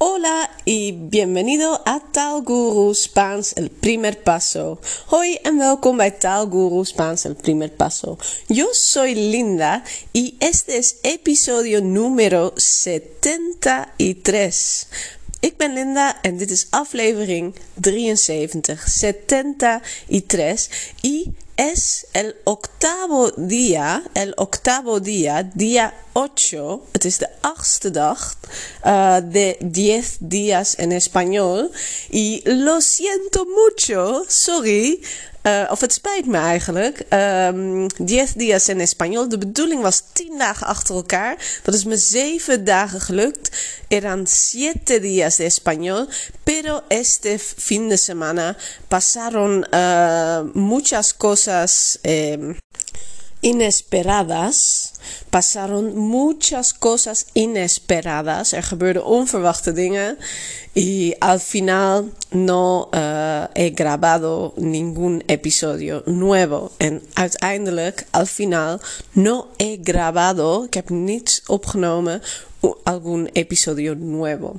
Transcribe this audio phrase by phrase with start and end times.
[0.00, 4.78] Hola y bienvenido a Taalguru Spaans el primer paso.
[5.06, 8.16] Hoi en welkom bij Taalguru Spaans el primer paso.
[8.46, 9.82] Yo soy Linda
[10.12, 14.86] y este es episodio número 73.
[15.40, 20.70] Ik ben Linda en dit is aflevering 73, 73
[21.00, 27.90] y es el octavo día, el octavo día, día 8, het is de achtste
[29.22, 31.70] de 10 días en español.
[32.10, 35.02] Y lo siento mucho, sorry,
[35.48, 37.02] uh, of het spijt me eigenlijk.
[37.10, 39.28] Um, diez días en español.
[39.28, 41.60] De bedoeling was 10 dagen achter elkaar.
[41.62, 43.50] Dat is me 7 dagen gelukt.
[43.88, 46.08] Eran siete días de español.
[46.42, 48.56] Pero este fin de semana
[48.88, 51.98] pasaron uh, muchas cosas.
[52.02, 52.56] Eh,
[53.40, 54.87] inesperadas.
[55.30, 58.52] Pasaron muchas cosas inesperadas.
[58.52, 60.18] Er gebeurden onverwachte dingen.
[60.74, 66.70] Y al final no uh, he grabado ningún episodio nuevo.
[66.78, 68.80] En uiteindelijk, al final,
[69.12, 70.64] no he grabado.
[70.64, 72.22] Ik heb niets opgenomen.
[72.82, 74.56] Algún episodio nuevo.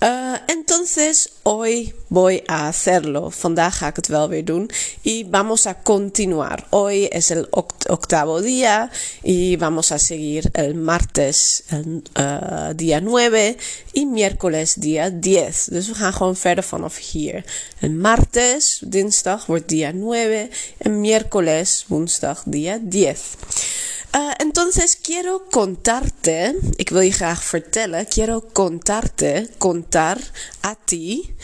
[0.00, 3.30] Uh, entonces, hoy voy a hacerlo.
[3.30, 4.70] Vandaag ga ik het wel weer doen.
[5.02, 6.66] Y vamos a continuar.
[6.70, 7.48] Hoy es el
[7.88, 8.90] octavo día.
[9.22, 13.56] Y vamos a seguir el martes, el uh, día 9.
[13.92, 15.68] Y miércoles, día 10.
[15.70, 17.44] Dus we gaan gewoon verder vanaf hier.
[17.80, 20.48] El martes, dinsdag, wordt día 9.
[20.78, 23.16] En miércoles, woensdag, día 10.
[24.14, 30.16] Uh, entonces quiero contarte, ik wil je graag vertellen, quiero contarte, contar
[30.66, 31.34] a ti.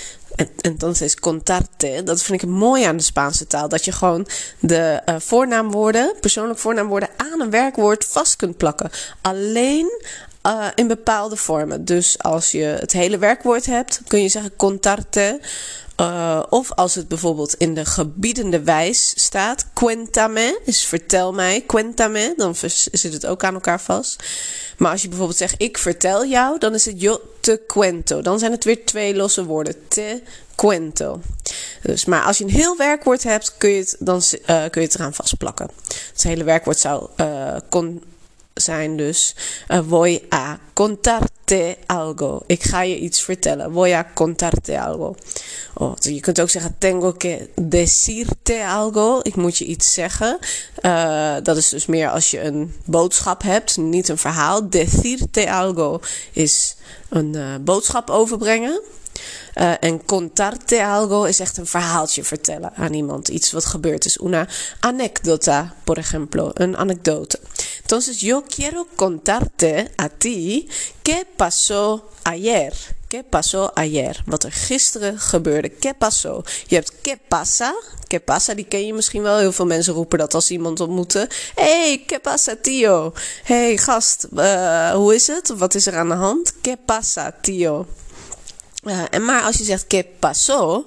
[0.61, 3.69] Entonces contarte, dat vind ik mooi aan de Spaanse taal.
[3.69, 4.27] Dat je gewoon
[4.61, 8.91] de uh, voornaamwoorden, persoonlijk voornaamwoorden aan een werkwoord vast kunt plakken.
[9.21, 10.03] Alleen
[10.47, 11.85] uh, in bepaalde vormen.
[11.85, 15.41] Dus als je het hele werkwoord hebt, kun je zeggen contarte.
[16.01, 22.35] Uh, of als het bijvoorbeeld in de gebiedende wijs staat, cuéntame, is vertel mij, cuéntame,
[22.37, 22.55] dan
[22.93, 24.23] zit het ook aan elkaar vast.
[24.79, 28.21] Maar als je bijvoorbeeld zegt, ik vertel jou, dan is het yo te cuento.
[28.21, 30.23] Dan zijn het weer twee losse woorden, te
[30.55, 31.21] cuento.
[31.83, 34.87] Dus, maar als je een heel werkwoord hebt, kun je het, dan, uh, kun je
[34.87, 35.71] het eraan vastplakken.
[36.13, 38.03] Het hele werkwoord zou uh, con
[38.55, 39.35] zijn dus
[39.69, 42.43] uh, voy a contarte algo.
[42.47, 43.73] Ik ga je iets vertellen.
[43.73, 45.15] Voy a contarte algo.
[45.75, 49.21] Oh, je kunt ook zeggen tengo que decirte algo.
[49.23, 50.39] Ik moet je iets zeggen.
[50.83, 54.71] Uh, dat is dus meer als je een boodschap hebt, niet een verhaal.
[54.71, 56.01] Decirte algo
[56.33, 56.77] is
[57.09, 58.81] een uh, boodschap overbrengen.
[59.81, 63.29] En contarte algo is echt een verhaaltje vertellen aan iemand.
[63.29, 64.19] Iets wat gebeurd is.
[64.23, 64.49] Una
[64.81, 66.51] anécdota, por ejemplo.
[66.55, 67.41] Een anekdote.
[67.83, 70.69] Entonces yo quiero contarte a ti
[71.03, 72.75] qué pasó ayer.
[73.09, 74.25] ¿Qué pasó ayer?
[74.27, 75.71] Wat er gisteren gebeurde.
[75.71, 75.95] ¿Qué?
[76.69, 77.17] Je hebt ¿qué
[78.21, 78.55] pasa?
[78.55, 79.39] Die ken je misschien wel.
[79.39, 81.29] Heel veel mensen roepen dat als iemand ontmoeten.
[81.55, 83.13] Hey, ¿qué pasa, tío?
[83.45, 85.49] Hey, gast, uh, hoe is het?
[85.49, 86.53] Wat is er aan de hand?
[86.61, 87.87] ¿Qué pasa, tío?
[88.85, 90.85] Uh, en maar als je zegt que pasó,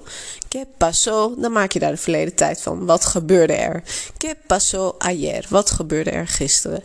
[0.48, 2.86] que pasó, dan maak je daar de verleden tijd van.
[2.86, 3.82] Wat gebeurde er?
[4.16, 5.46] Que pasó ayer?
[5.48, 6.82] Wat gebeurde er gisteren?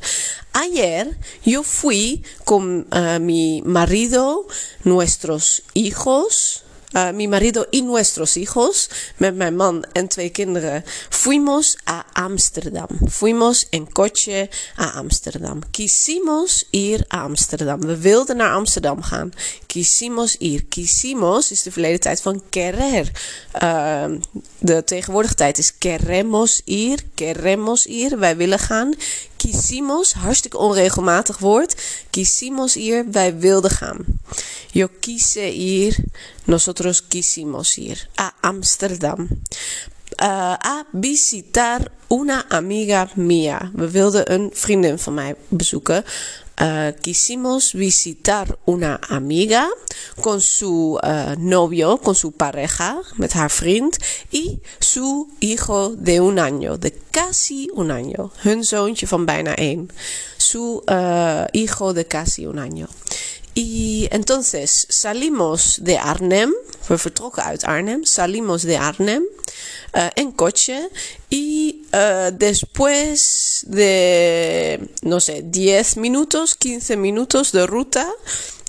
[0.51, 1.07] Ayer
[1.41, 4.45] yo fui con uh, mi marido,
[4.81, 6.63] nuestros hijos,
[6.95, 12.87] Uh, mi marido y nuestros hijos, met mijn man en twee kinderen, fuimos a Amsterdam.
[13.09, 14.49] Fuimos en coche
[14.79, 15.59] a Amsterdam.
[15.71, 17.79] Quisimos ir a Amsterdam.
[17.79, 19.31] We wilden naar Amsterdam gaan.
[19.65, 20.65] Quisimos ir.
[20.65, 23.11] Quisimos is de verleden tijd van querer.
[23.63, 24.05] Uh,
[24.59, 26.99] de tegenwoordige tijd is queremos ir.
[27.15, 28.19] Queremos ir.
[28.19, 28.93] Wij willen gaan.
[29.43, 31.75] Quisimos, hartstikke onregelmatig woord.
[32.09, 34.05] Quisimos ir, wij wilden gaan.
[34.71, 35.97] Yo quise ir,
[36.43, 39.27] nosotros quisimos ir a Amsterdam.
[40.21, 43.71] Uh, a visitar una amiga mía.
[43.73, 46.03] We wilden een vriendin van mij bezoeken.
[46.61, 49.67] Uh, quisimos visitar una amiga
[50.21, 53.97] con su uh, novio, con su pareja, met haar vriend,
[54.29, 58.31] y su hijo de un año, de casi un año.
[58.45, 59.91] Hun zoontje van bijna één.
[60.37, 62.87] Su uh, hijo de casi un año.
[63.55, 66.53] Y entonces salimos de Arnhem,
[66.87, 69.23] we vertrokken uit Arnhem, salimos de Arnhem
[70.15, 70.89] en coche
[71.29, 72.35] y uh,
[73.67, 78.07] de, no sé, 10 minutos, 15 minutos de ruta,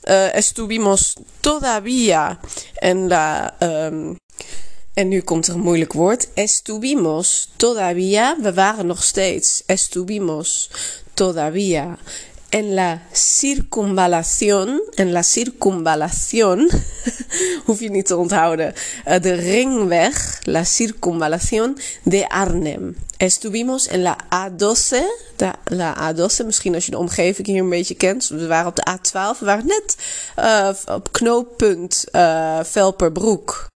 [0.09, 2.41] uh, estuvimos todavía
[2.81, 3.55] en la...
[3.61, 4.17] Um,
[4.95, 6.29] en nu komt er een moeilijk woord.
[6.35, 8.37] Estuvimos todavía.
[8.43, 9.63] We waren nog steeds.
[9.67, 10.71] Estuvimos
[11.15, 11.99] todavía
[12.55, 16.71] en la circunvalación, en la circunvalación,
[17.67, 18.75] hoef je niet te onthouden,
[19.07, 22.97] uh, de ringweg, la circunvalación de Arnhem.
[23.17, 25.03] Estuvimos en la A12,
[25.37, 28.29] de, la A12, misschien als je de omgeving hier een beetje kent.
[28.29, 29.97] We waren op de A12, we waren net
[30.39, 33.67] uh, op knooppunt uh, Velperbroek.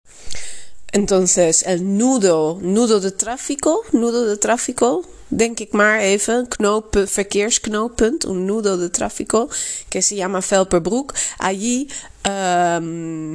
[0.91, 8.25] Entonces, el nudo, nudo de tráfico, nudo de tráfico, denk ik maar even, knoop, verkeersknooppunt,
[8.25, 9.49] un nudo de tráfico,
[9.89, 11.15] que se llama Velperbroek.
[11.37, 11.89] Allí
[12.23, 13.33] um,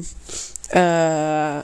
[0.75, 1.61] uh,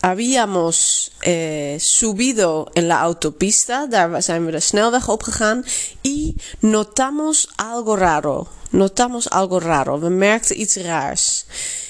[0.00, 5.64] habíamos eh, subido en la autopista, daar zijn we de snelweg opgegaan,
[6.00, 11.44] y notamos algo raro, notamos algo raro, we merkten iets raars.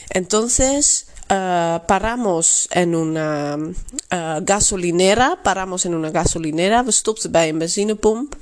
[0.08, 7.58] Entonces, Uh, paramos en una uh, gasolinera, paramos en una gasolinera, we stopten bij een
[7.58, 8.34] benzinepomp,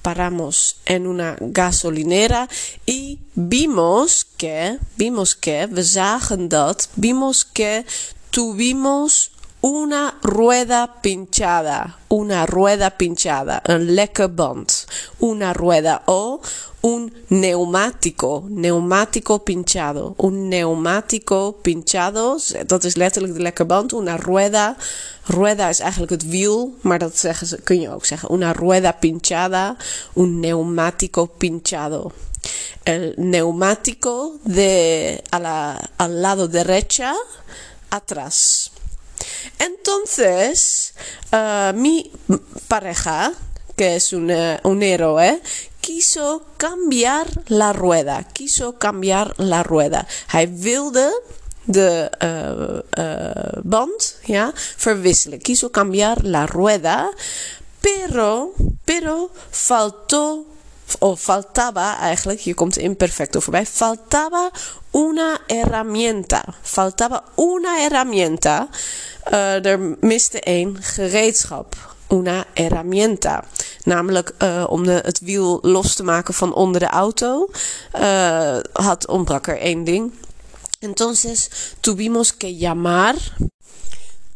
[0.00, 2.48] paramos en una gasolinera
[2.84, 7.84] y vimos que, vimos que, we zagen dat, vimos que
[8.30, 14.86] tuvimos una rueda pinchada, una rueda pinchada, een lekke band,
[15.18, 16.40] una rueda o
[16.86, 24.76] un neumático, neumático pinchado, un neumático pinchado, dat is letterlijk de lekke band, una rueda,
[25.24, 28.92] rueda is eigenlijk het wiel, maar dat zeggen ze, kun je ook zeggen, una rueda
[28.92, 29.76] pinchada,
[30.12, 32.12] un neumático pinchado.
[32.82, 37.14] El neumático de a la, al lado derecha,
[37.88, 38.70] atrás.
[39.56, 40.92] Entonces,
[41.32, 42.10] uh, mi
[42.68, 43.32] pareja,
[43.74, 45.40] que es un, uh, un héroe,
[45.86, 48.24] quiso cambiar la rueda.
[48.32, 50.06] Quiso cambiar la rueda.
[50.26, 51.22] Hij wilde
[51.64, 55.38] de uh, uh, band ja, verwisselen.
[55.38, 57.12] Quiso cambiar la rueda.
[57.80, 58.52] Pero,
[58.84, 60.44] pero faltó
[60.98, 64.50] o faltaba eigenlijk, hier komt imperfecto voorbij, faltaba
[64.90, 66.44] una herramienta.
[66.62, 68.68] Faltaba una herramienta.
[69.30, 71.74] Uh, er miste één gereedschap.
[72.08, 73.44] Una herramienta.
[73.86, 77.48] Namelijk uh, om de, het wiel los te maken van onder de auto.
[77.98, 80.12] Uh, had ontbrak er één ding.
[80.78, 81.50] Entonces
[81.80, 83.14] tuvimos que llamar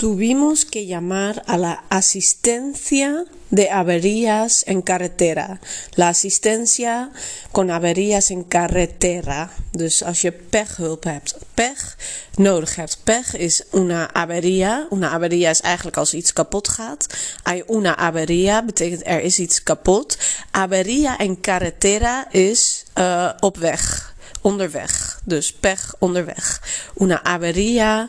[0.00, 5.60] tuvimos que llamar a la asistencia de averías en carretera.
[5.94, 7.10] La asistencia
[7.52, 9.50] con averías en carretera.
[9.72, 11.96] Dus als je pechhulp hebt, pech
[12.36, 12.98] nodig hebt.
[13.04, 14.86] Pech is una avería.
[14.90, 17.06] Una avería is eigenlijk als iets kapot gaat.
[17.42, 20.16] Hay una avería betekent er is iets kapot.
[20.50, 24.14] Avería en carretera is uh, op weg.
[24.40, 25.20] Onderweg.
[25.24, 26.60] Dus pech onderweg.
[26.94, 28.08] Una avería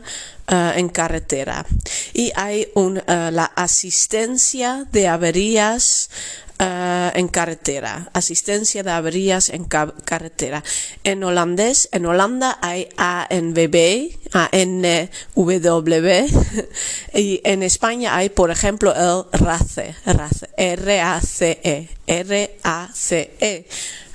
[0.52, 1.66] uh, en carretera.
[2.14, 6.10] Y hay un, uh, la asistencia de averías
[6.60, 8.10] uh, en carretera.
[8.14, 10.64] Asistencia de averías en ca carretera.
[11.04, 16.08] En holandés, en Holanda hay ANWB, ANWB.
[17.14, 23.66] y en España hay, por ejemplo, el RACE, RACE, R-A-C-E, R-A-C-E.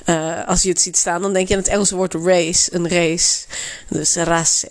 [0.09, 3.47] Uh, als je het ziet staan, dan denk je aan het Engelse race, een race.
[3.89, 4.69] Dus race.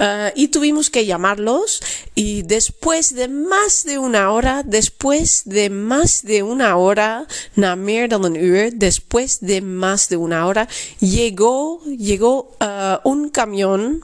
[0.00, 1.82] Uh, y tuvimos que llamarlos
[2.14, 8.08] y después de más de una hora, después de más de una hora, na meer
[8.08, 8.32] dan
[8.78, 10.68] después de más de una hora,
[11.00, 14.00] llegó, llegó uh, un camión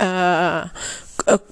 [0.00, 0.68] uh,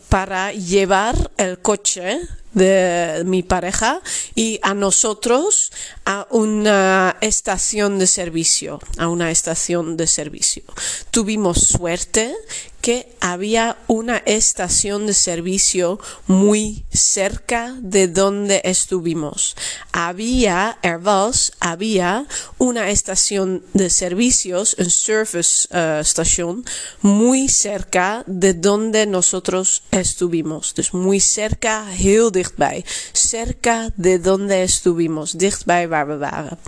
[0.08, 2.18] para llevar el coche
[2.54, 4.00] de mi pareja
[4.34, 5.72] y a nosotros
[6.04, 10.62] a una estación de servicio, a una estación de servicio.
[11.10, 12.34] Tuvimos suerte
[12.82, 19.54] que había una estación de servicio muy cerca de donde estuvimos.
[19.92, 22.26] Había, was, había
[22.58, 26.64] una estación de servicios, un service uh, station,
[27.00, 30.74] muy cerca de donde nosotros estuvimos.
[30.74, 32.84] Dus muy cerca, heel dichtbij.
[33.12, 36.58] Cerca de donde estuvimos, dichtbij waar we waren.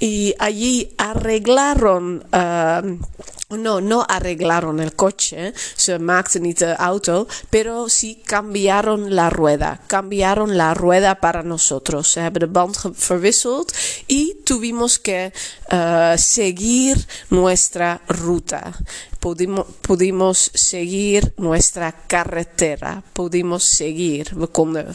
[0.00, 2.24] Y allí arreglaron.
[2.32, 2.98] Uh,
[3.56, 9.80] no, no arreglaron el coche, se de auto, pero sí cambiaron la rueda.
[9.86, 12.08] Cambiaron la rueda para nosotros.
[12.08, 12.76] Se hebben de band
[13.08, 13.72] verwisseld
[14.06, 15.32] y tuvimos que
[15.72, 16.98] uh, seguir
[17.30, 18.74] nuestra ruta.
[19.18, 23.02] Pudimos, pudimos seguir nuestra carretera.
[23.12, 24.32] Pudimos seguir.
[24.36, 24.94] We konden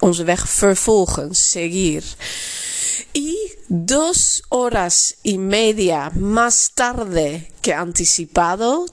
[0.00, 1.34] onze weg vervolgen.
[1.34, 2.04] Seguir.
[3.12, 3.36] Y
[3.68, 8.86] dos horas y media más tarde que anticipado,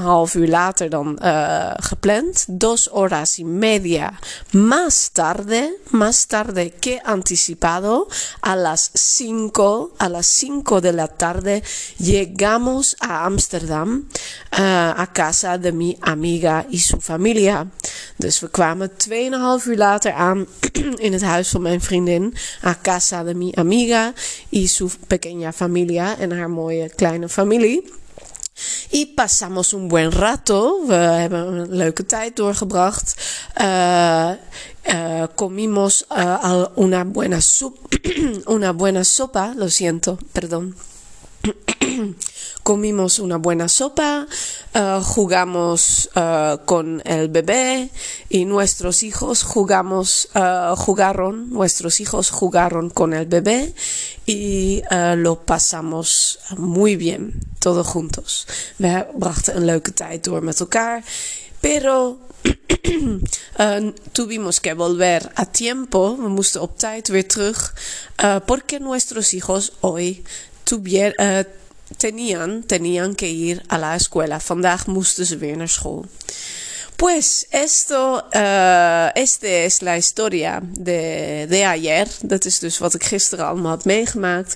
[0.00, 4.18] half uur later dan uh, gepland, dos horas y media
[4.52, 8.08] más tarde, más tarde que anticipado,
[8.40, 11.62] a las 5, a las 5 de la tarde,
[11.98, 17.66] llegamos a Amsterdam, uh, a casa de mi amiga y su familia.
[18.16, 20.46] Dus we kwamen 2,5 uur later aan
[21.06, 24.12] in het huis van mijn vriendin, a casa de mi amiga
[24.48, 27.82] y su pequeña familia en haar mooie kleine familie.
[28.90, 30.84] Y pasamos un buen rato.
[30.86, 33.14] We hebben een leuke tijd doorgebracht.
[33.60, 34.32] Uh,
[35.34, 36.04] comimos
[36.74, 37.38] una buena
[38.46, 39.52] una buena sopa.
[39.56, 40.74] Lo siento, perdón.
[42.68, 44.26] comimos una buena sopa,
[44.74, 47.88] uh, jugamos uh, con el bebé
[48.28, 53.72] y nuestros hijos jugamos, uh, jugaron, nuestros hijos jugaron con el bebé
[54.26, 54.82] y
[55.16, 58.46] lo pasamos muy bien, todos juntos.
[58.76, 61.02] We brachten een leuke tijd door met elkaar,
[61.60, 62.18] pero
[63.58, 67.74] uh, tuvimos que volver a tiempo, we moesten op tijd weer terug,
[68.22, 70.22] uh, porque nuestros hijos hoy
[70.62, 71.44] tuvieron, uh,
[71.96, 74.40] tenían, tenían que ir a la escuela.
[74.40, 76.04] Vandaag moesten ze weer naar school.
[76.98, 82.08] Pues esto, uh, este es la historia de, de ayer.
[82.22, 84.54] Dat is dus wat ik gisteren allemaal had meegemaakt.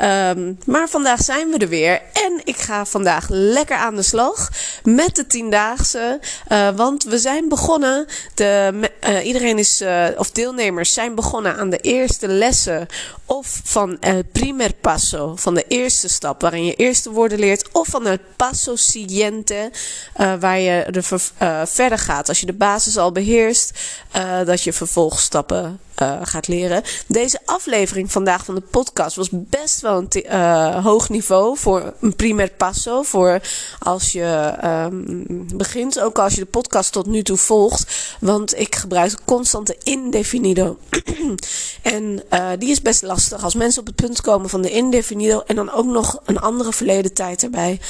[0.00, 2.02] Um, maar vandaag zijn we er weer.
[2.12, 4.50] En ik ga vandaag lekker aan de slag
[4.82, 6.20] met de tiendaagse.
[6.48, 8.06] Uh, want we zijn begonnen.
[8.34, 8.72] De,
[9.08, 9.84] uh, iedereen is,
[10.16, 12.86] of deelnemers zijn begonnen aan de eerste lessen.
[13.26, 17.72] Of van el primer paso, van de eerste stap, waarin je eerste woorden leert.
[17.72, 19.70] Of van el paso siguiente,
[20.40, 22.28] waar je de verder gaat.
[22.28, 23.78] Als je de basis al beheerst,
[24.16, 26.82] uh, dat je vervolgstappen uh, gaat leren.
[27.06, 32.16] Deze aflevering vandaag van de podcast was best wel een uh, hoog niveau voor een
[32.16, 33.02] primer passo.
[33.02, 33.40] Voor
[33.78, 38.16] als je um, begint, ook als je de podcast tot nu toe volgt.
[38.20, 40.78] Want ik gebruik constante indefinido.
[41.82, 42.22] en
[42.58, 43.44] die is best lastig.
[43.44, 46.72] Als mensen op het punt komen van de indefinido en dan ook nog een andere
[46.72, 47.80] verleden tijd erbij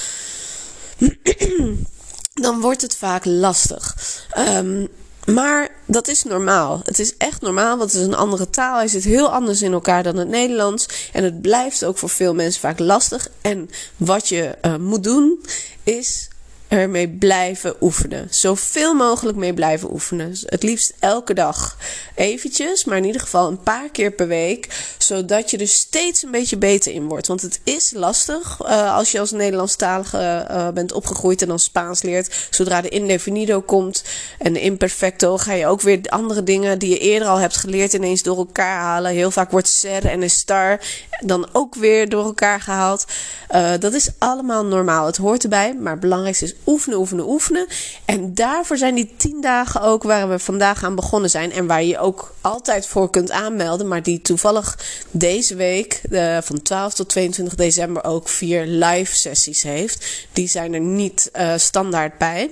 [2.35, 3.97] dan wordt het vaak lastig.
[4.39, 4.89] Um,
[5.27, 6.81] maar dat is normaal.
[6.85, 8.77] Het is echt normaal, want het is een andere taal.
[8.77, 11.09] Hij zit heel anders in elkaar dan het Nederlands.
[11.13, 13.29] En het blijft ook voor veel mensen vaak lastig.
[13.41, 15.45] En wat je uh, moet doen,
[15.83, 16.29] is
[16.69, 18.27] ermee blijven oefenen.
[18.31, 20.37] Zoveel mogelijk mee blijven oefenen.
[20.45, 21.77] Het liefst elke dag
[22.15, 24.95] eventjes, maar in ieder geval een paar keer per week.
[24.99, 27.27] Zodat je er steeds een beetje beter in wordt.
[27.27, 32.03] Want het is lastig uh, als je als Nederlandstalige uh, bent opgegroeid en dan Spaans
[32.03, 32.47] leert.
[32.51, 34.05] Zodra de indefinido komt
[34.39, 37.93] en de imperfecto, ga je ook weer andere dingen die je eerder al hebt geleerd
[37.93, 39.13] ineens door elkaar halen.
[39.13, 40.81] Heel vaak wordt ser en star
[41.21, 43.05] dan ook weer door elkaar gehaald.
[43.51, 45.07] Uh, dat is allemaal normaal.
[45.07, 47.67] Het hoort erbij, maar het belangrijkste is oefenen, oefenen, oefenen.
[48.05, 51.53] En daarvoor zijn die tien dagen ook waar we vandaag aan begonnen zijn.
[51.53, 53.89] En waar je ook altijd voor kunt aanmelden.
[53.89, 54.79] Maar die toevallig
[55.11, 60.27] deze week, uh, van 12 tot 22 december, ook vier live sessies heeft.
[60.33, 62.51] Die zijn er niet uh, standaard bij.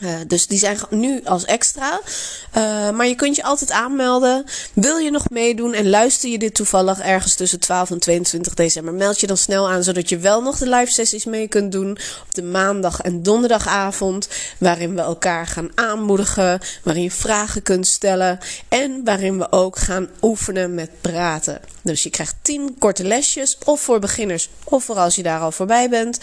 [0.00, 2.00] Uh, dus die zijn nu als extra.
[2.56, 4.44] Uh, maar je kunt je altijd aanmelden.
[4.74, 8.94] Wil je nog meedoen en luister je dit toevallig ergens tussen 12 en 22 december?
[8.94, 11.90] Meld je dan snel aan, zodat je wel nog de live sessies mee kunt doen
[12.22, 14.28] op de maandag en donderdagavond.
[14.58, 18.38] Waarin we elkaar gaan aanmoedigen, waarin je vragen kunt stellen
[18.68, 21.60] en waarin we ook gaan oefenen met praten.
[21.88, 25.52] Dus je krijgt 10 korte lesjes, of voor beginners, of voor als je daar al
[25.52, 26.18] voorbij bent.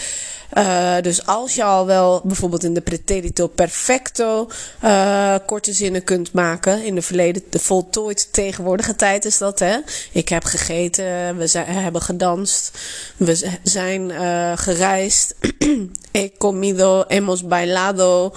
[0.57, 4.49] Uh, dus als je al wel bijvoorbeeld in de pretérito perfecto
[4.83, 6.83] uh, korte zinnen kunt maken.
[6.83, 9.77] In de verleden, de voltooid tegenwoordige tijd is dat, hè.
[10.11, 12.71] Ik heb gegeten, we zijn, hebben gedanst,
[13.17, 15.35] we zijn uh, gereisd.
[16.11, 18.33] He comido, hemos bailado.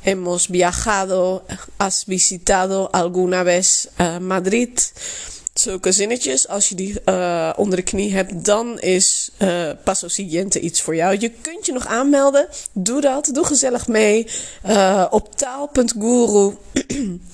[0.00, 1.42] Hemos viajado,
[1.76, 3.86] has visitado alguna vez
[4.20, 4.92] Madrid
[5.54, 9.70] zulke zinnetjes, als je die uh, onder de knie hebt, dan is uh,
[10.60, 11.16] iets voor jou.
[11.18, 12.48] Je kunt je nog aanmelden.
[12.72, 13.30] Doe dat.
[13.32, 14.26] Doe gezellig mee.
[14.66, 16.54] Uh, op taal.guru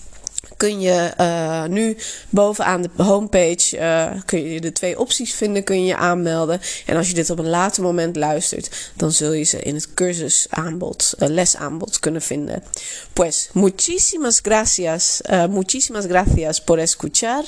[0.61, 1.97] kun je uh, nu
[2.31, 6.61] bovenaan de homepage uh, kun je de twee opties vinden, kun je je aanmelden.
[6.87, 9.95] En als je dit op een later moment luistert, dan zul je ze in het
[9.95, 12.63] cursusaanbod, uh, lesaanbod kunnen vinden.
[13.13, 17.45] Pues, muchísimas gracias, muchísimas gracias por escuchar.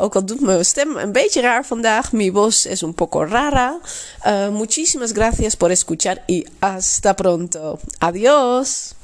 [0.00, 3.80] ook al doet mijn stem een beetje raar vandaag, mi voz es un poco rara.
[4.50, 7.78] muchísimas gracias por escuchar y hasta pronto.
[7.98, 8.97] Adiós.